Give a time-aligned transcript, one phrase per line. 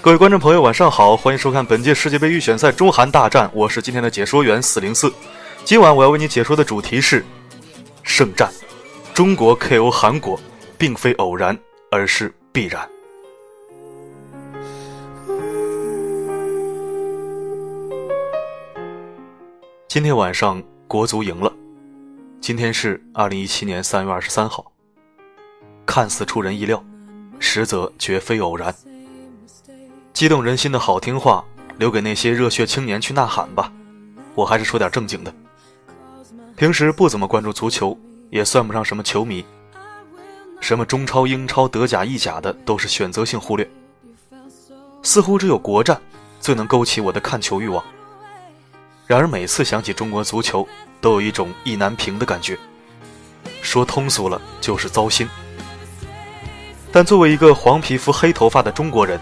[0.00, 5.12] 各位观众朋友，晚上好，欢迎收看本届世界杯预选赛中韩大战，我是今天的解说员四零四。
[5.64, 7.24] 今晚我要为你解说的主题是
[8.04, 8.48] 圣战，
[9.12, 10.38] 中国 KO 韩国，
[10.78, 11.58] 并非偶然，
[11.90, 12.88] 而是必然。
[19.88, 21.52] 今天晚上国足赢了，
[22.40, 24.70] 今天是二零一七年三月二十三号。
[25.84, 26.84] 看似出人意料，
[27.40, 28.72] 实则绝非偶然。
[30.12, 31.44] 激动人心的好听话，
[31.78, 33.72] 留给那些热血青年去呐喊吧。
[34.36, 35.34] 我还是说点正经的。
[36.54, 39.44] 平时不怎么关注足球，也算不上什么球迷。
[40.60, 43.68] 什么中超、英超、德甲、意甲的，都是选择性忽略。
[45.02, 45.98] 似乎只有国战，
[46.38, 47.82] 最能勾起我的看球欲望。
[49.06, 50.68] 然而每次想起中国足球，
[51.00, 52.58] 都有一种意难平的感觉。
[53.62, 55.26] 说通俗了，就是糟心。
[56.92, 59.18] 但作为一个黄皮肤黑头发的中国人，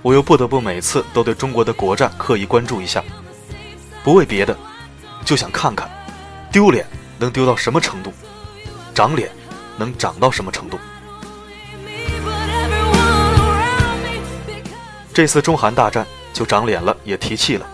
[0.00, 3.02] 我又不得不每次都对中国的国战刻意关注一下，
[4.04, 4.56] 不为别的，
[5.24, 5.90] 就想看看，
[6.52, 6.86] 丢脸
[7.18, 8.12] 能丢到什么程度，
[8.94, 9.28] 长脸
[9.76, 10.78] 能长到什么程度。
[15.12, 17.66] 这次中韩大战就长脸了，也提气了。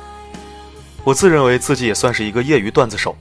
[1.04, 3.14] 我自认为自己也算是一个业余段子手，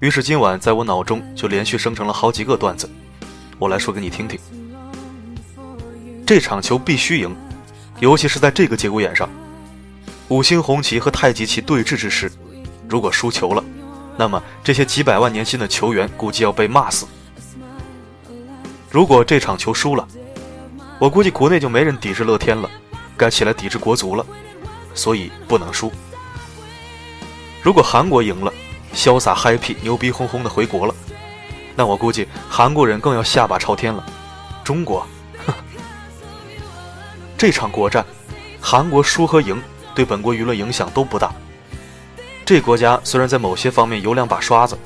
[0.00, 2.90] 于是今晚在我脑中就连续生成了好几个段子，
[3.58, 4.36] 我来说给你听听。
[6.28, 7.34] 这场球必须赢，
[8.00, 9.26] 尤其是在这个节骨眼上，
[10.28, 12.30] 五星红旗和太极旗对峙之时，
[12.86, 13.64] 如果输球了，
[14.18, 17.06] 那么这些几百万年薪的球员估计要被骂死。
[18.90, 20.06] 如果这场球输了，
[20.98, 22.68] 我估计国内就没人抵制乐天了，
[23.16, 24.26] 该起来抵制国足了，
[24.92, 25.90] 所以不能输。
[27.62, 28.52] 如果韩国赢了，
[28.94, 30.94] 潇洒 happy 牛逼哄哄的回国了，
[31.74, 34.04] 那我估计韩国人更要下巴朝天了。
[34.62, 35.06] 中国。
[37.38, 38.04] 这场国战，
[38.60, 39.62] 韩国输和赢
[39.94, 41.32] 对本国舆论影响都不大。
[42.44, 44.76] 这国家虽然在某些方面有两把刷子，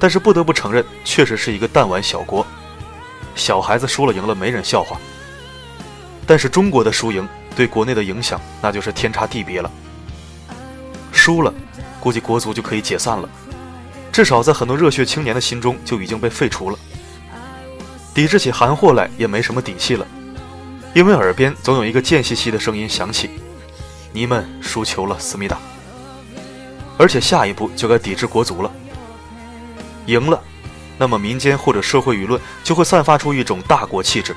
[0.00, 2.44] 但是不得不承认，确实是一个弹丸小国。
[3.36, 4.98] 小孩子输了赢了没人笑话。
[6.26, 9.70] 但是中国的输赢对国内的影响那就是天差地别了。
[11.12, 11.54] 输了，
[12.00, 13.28] 估计国足就可以解散了，
[14.10, 16.76] 至少在很多热血青年的心中就已经被废除了。
[18.12, 20.04] 抵制起韩货来也没什么底气了。
[20.94, 23.30] 因为耳边总有一个贱兮兮的声音响起
[24.12, 25.58] ：“你们输球了，思密达。”
[26.98, 28.70] 而且下一步就该抵制国足了。
[30.04, 30.42] 赢了，
[30.98, 34.36] 那么民间或者社会舆论就会散发出一种大国气质。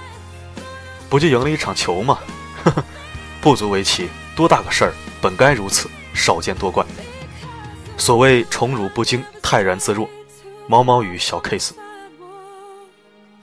[1.09, 2.19] 不就赢了一场球吗？
[3.41, 6.85] 不足为奇，多大个事儿，本该如此，少见多怪。
[7.97, 10.09] 所谓宠辱不惊，泰然自若，
[10.67, 11.71] 毛毛雨小 case。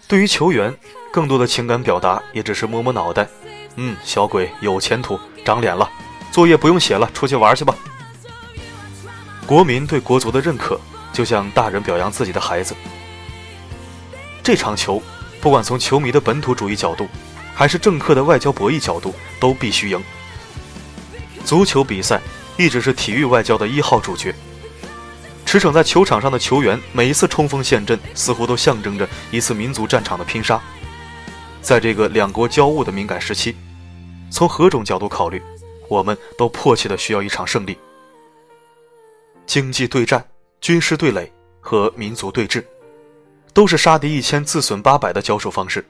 [0.09, 0.75] 对于球员。
[1.13, 3.29] 更多的情感表达也只是摸摸脑袋，
[3.77, 5.89] 嗯，小鬼有前途，长脸了，
[6.31, 7.77] 作业不用写了，出去玩去吧。
[9.47, 10.81] 国民对国足的认可，
[11.13, 12.75] 就像大人表扬自己的孩子。
[14.43, 15.03] 这场球，
[15.39, 17.07] 不管从球迷的本土主义角度，
[17.55, 20.03] 还是政客的外交博弈角度，都必须赢。
[21.45, 22.23] 足球比赛
[22.57, 24.35] 一直是体育外交的一号主角。
[25.45, 30.59] 驰骋在球场上的球员，每一次冲锋陷阵，似乎都象征着一次民族战场的拼杀。
[31.63, 33.55] 在这个两国交恶的敏感时期，
[34.31, 35.41] 从何种角度考虑，
[35.89, 37.79] 我们都迫切的需要一场胜利。
[39.47, 40.29] 经济对战、
[40.61, 42.65] 军事对垒和民族对峙，
[43.55, 45.85] 都是杀敌一千自损八百的交手方式。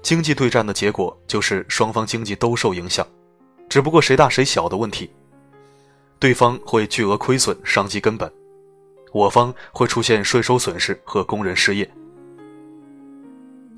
[0.00, 3.04] 经济对战的结果就是双方经济都受影响，
[3.68, 5.10] 只不过谁大谁小的问题。
[6.20, 8.28] 对方会巨额亏损，伤及根本；
[9.12, 11.88] 我方会出现税收损失和工人失业。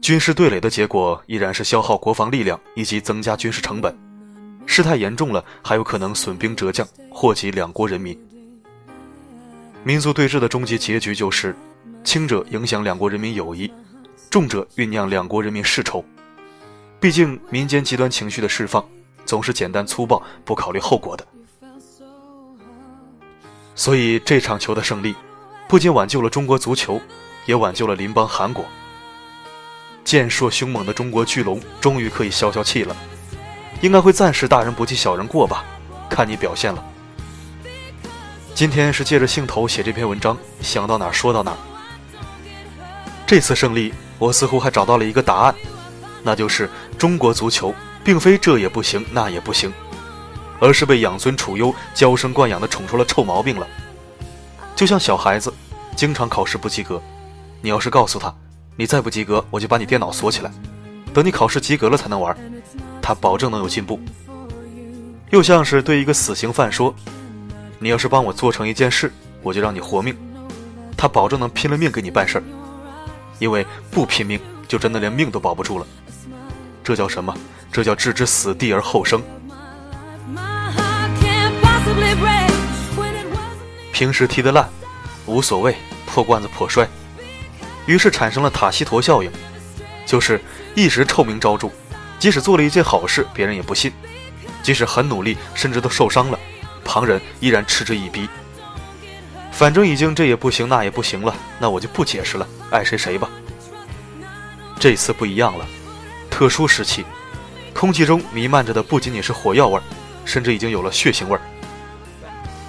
[0.00, 3.94] 军事对垒的结果依然是消耗国防力量以及增加军事成本，
[4.66, 8.18] 事态严重了还有可能损兵折将，祸及两国人民。
[9.84, 11.54] 民族对峙的终极结局就是，
[12.02, 13.70] 轻者影响两国人民友谊，
[14.30, 16.04] 重者酝酿两国人民世仇。
[16.98, 18.84] 毕竟民间极端情绪的释放
[19.26, 21.26] 总是简单粗暴，不考虑后果的。
[23.74, 25.14] 所以这场球的胜利，
[25.68, 27.00] 不仅挽救了中国足球，
[27.44, 28.64] 也挽救了邻邦韩国。
[30.10, 32.96] 健硕凶猛的中国巨龙终于可以消消气了，
[33.80, 35.64] 应该会暂时大人不计小人过吧？
[36.08, 36.84] 看你表现了。
[38.52, 41.56] 今天是借着兴头写这篇文章，想到哪儿说到哪儿。
[43.24, 45.54] 这次胜利，我似乎还找到了一个答案，
[46.24, 46.68] 那就是
[46.98, 47.72] 中国足球
[48.02, 49.72] 并非这也不行那也不行，
[50.58, 53.64] 而是被养尊处优、娇生惯养的宠出了臭毛病了。
[54.74, 55.54] 就像小孩子，
[55.94, 57.00] 经常考试不及格，
[57.60, 58.34] 你要是告诉他。
[58.80, 60.50] 你再不及格，我就把你电脑锁起来。
[61.12, 62.34] 等你考试及格了才能玩，
[63.02, 64.00] 他保证能有进步。
[65.28, 66.94] 又像是对一个死刑犯说
[67.78, 69.12] ：“你要是帮我做成一件事，
[69.42, 70.16] 我就让你活命。”
[70.96, 72.44] 他保证能拼了命给你办事儿，
[73.38, 75.86] 因为不拼命就真的连命都保不住了。
[76.82, 77.36] 这叫什么？
[77.70, 79.22] 这叫置之死地而后生。
[83.92, 84.66] 平时踢得烂，
[85.26, 86.88] 无所谓，破罐子破摔。
[87.90, 89.28] 于是产生了塔西佗效应，
[90.06, 90.40] 就是
[90.76, 91.68] 一时臭名昭著，
[92.20, 93.90] 即使做了一件好事，别人也不信；
[94.62, 96.38] 即使很努力，甚至都受伤了，
[96.84, 98.28] 旁人依然嗤之以鼻。
[99.50, 103.28] 反正已经这也不行那也不行了，那我就不解释了，爱谁谁吧。
[104.78, 105.66] 这次不一样了，
[106.30, 107.04] 特殊时期，
[107.74, 109.82] 空气中弥漫着的不仅仅是火药味儿，
[110.24, 111.40] 甚至已经有了血腥味儿。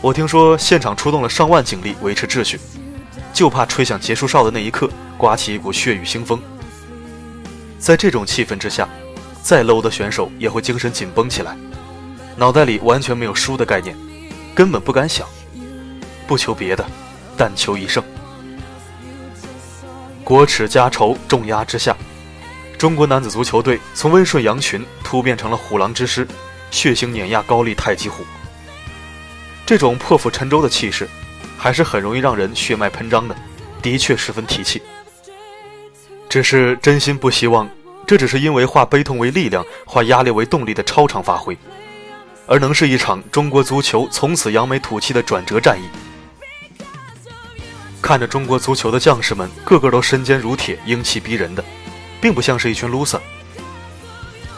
[0.01, 2.59] 我听说现场出动了上万警力维持秩序，
[3.33, 6.41] 就怕吹响结束哨的那一刻，刮起一股血雨腥风。
[7.79, 8.87] 在这种气氛之下，
[9.41, 11.57] 再 low 的选手也会精神紧绷起来，
[12.35, 13.95] 脑袋里完全没有输的概念，
[14.53, 15.27] 根本不敢想。
[16.27, 16.85] 不求别的，
[17.35, 18.03] 但求一胜。
[20.23, 21.97] 国耻家仇重压之下，
[22.77, 26.25] 中国男子足球队从温顺羊群突变成了虎狼之师，
[26.69, 28.23] 血腥碾压高丽太极虎。
[29.65, 31.09] 这种破釜沉舟的气势，
[31.61, 33.35] 还是很容易让人血脉喷张的，
[33.83, 34.81] 的确十分提气。
[36.27, 37.69] 只是真心不希望，
[38.07, 41.55] 这只是因为化悲痛为力量、化压力为动力的超常发挥，
[42.47, 45.83] 而能是一场中国足球从此扬眉吐气的转折战役。
[48.01, 51.63] 看着中国足球的将士们，个个都身坚如铁、英气逼人的，
[52.19, 53.19] 并不像是一群 loser。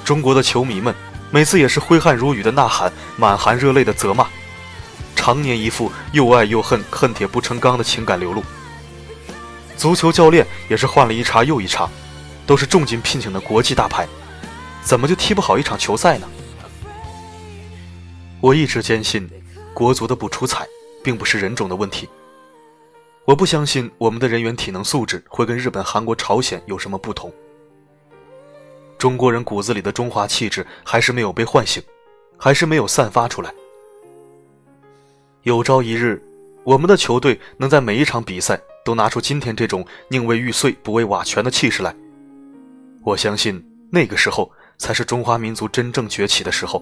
[0.05, 0.95] 中国的球迷们
[1.31, 4.25] 每次也是挥汗如雨的呐喊，满含热泪的责骂。
[5.15, 8.44] 常年一副又爱又恨、恨铁不成钢的情感流露。
[9.77, 11.89] 足球教练也是换了一茬又一茬，
[12.45, 14.07] 都是重金聘请的国际大牌，
[14.81, 16.27] 怎么就踢不好一场球赛呢？
[18.39, 19.30] 我一直坚信，
[19.74, 20.68] 国足的不出彩，
[21.04, 22.07] 并不是人种的问题。
[23.25, 27.33] 我不相信我们的人员体能素质会跟日本、韩国、朝鲜有什么不同。
[28.98, 31.81] 中国人骨子里的中华气质还是没有被唤醒，
[32.38, 33.54] 还是没有散发出来。
[35.43, 36.21] 有朝一日，
[36.63, 41.93] 我们的球队能在每一场比赛都拿出今天这种宁为玉碎不为瓦全的气势来。
[43.03, 46.81] 我相信那个时候才是中华民族真正崛起的时候，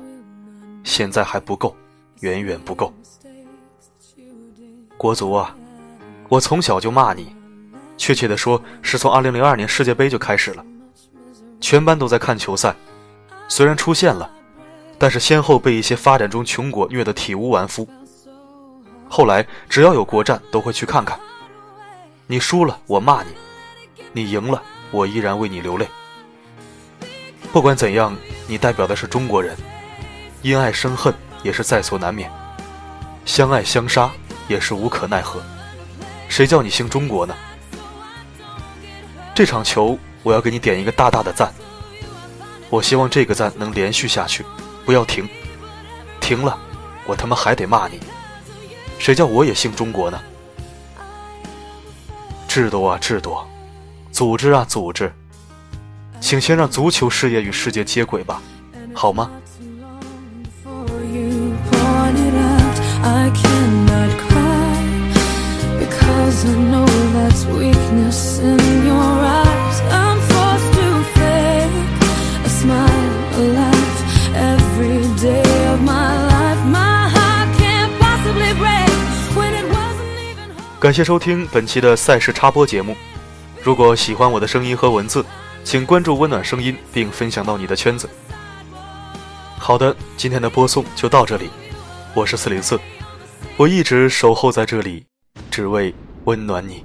[0.83, 1.75] 现在还不够，
[2.19, 2.93] 远远不够。
[4.95, 5.55] 国足啊，
[6.29, 7.35] 我从小就骂你，
[7.97, 10.63] 确切的说是从2002年世界杯就开始了，
[11.59, 12.75] 全班都在看球赛，
[13.47, 14.31] 虽然出现了，
[14.99, 17.89] 但是先后被一些发展中穷国虐得体无完肤。
[19.13, 21.19] 后来，只要有国战，都会去看看。
[22.27, 23.31] 你输了，我骂你；
[24.13, 25.85] 你赢了，我依然为你流泪。
[27.51, 28.15] 不管怎样，
[28.47, 29.53] 你代表的是中国人，
[30.41, 31.13] 因爱生恨
[31.43, 32.31] 也是在所难免，
[33.25, 34.09] 相爱相杀
[34.47, 35.41] 也是无可奈何。
[36.29, 37.35] 谁叫你姓中国呢？
[39.35, 41.53] 这场球，我要给你点一个大大的赞。
[42.69, 44.45] 我希望这个赞能连续下去，
[44.85, 45.27] 不要停。
[46.21, 46.57] 停了，
[47.05, 47.99] 我他妈还得骂你。
[49.01, 50.21] 谁叫我也姓中国呢？
[52.48, 53.36] 制度啊制度，
[54.12, 55.12] 组织啊组织，
[56.19, 58.40] 请先让足球事业与世界接轨吧，
[58.94, 59.31] 好吗？
[80.81, 82.97] 感谢收听本期的赛事插播节目。
[83.61, 85.23] 如果喜欢我的声音和文字，
[85.64, 88.09] 请关注温暖声音并分享到你的圈子。
[89.59, 91.52] 好的，今天的播送就到这里。
[92.16, 92.80] 我是四零四，
[93.57, 95.06] 我一直守候在这里，
[95.52, 96.83] 只为温暖你。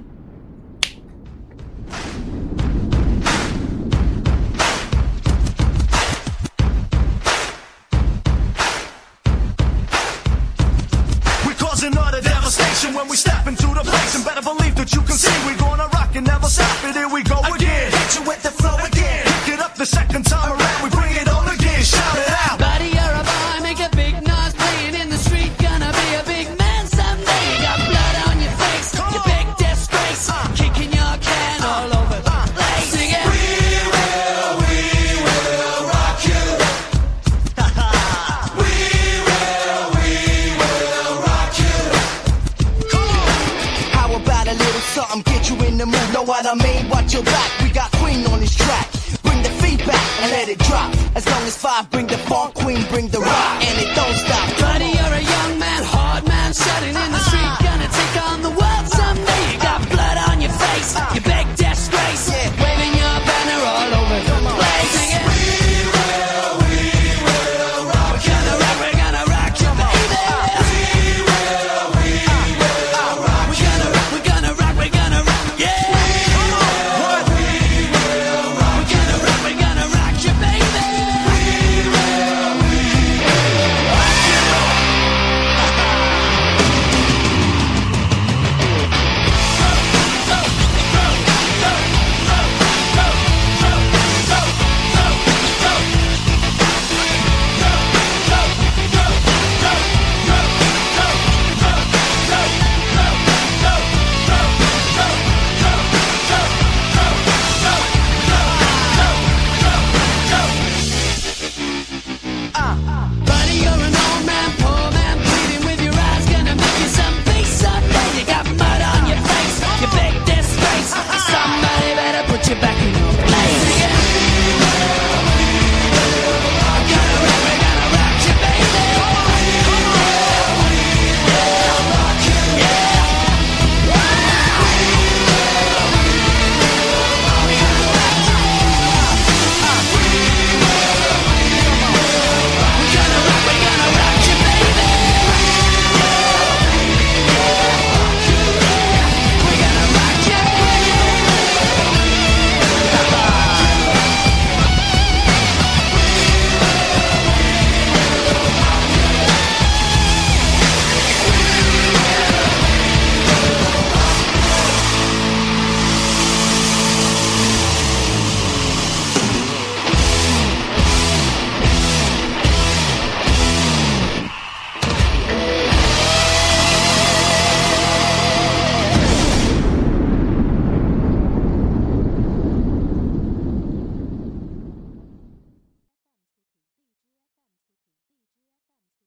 [16.47, 16.96] step it
[51.15, 54.47] As long as five, bring the funk queen, bring the rock, and it don't stop.
[54.59, 58.49] Buddy, you're a young man, hard man, shouting in the street, gonna take on the
[58.49, 59.06] world.